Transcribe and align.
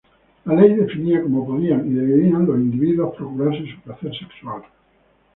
La 0.47 0.55
ley 0.55 0.73
definía 0.73 1.21
como 1.21 1.45
podían 1.45 1.85
y 1.85 1.93
debían 1.93 2.47
los 2.47 2.57
individuos 2.57 3.15
procurarse 3.15 3.69
su 3.71 3.79
placer 3.81 4.11
sexual. 4.17 4.63